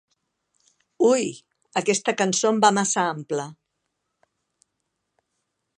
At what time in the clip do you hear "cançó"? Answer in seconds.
2.23-2.53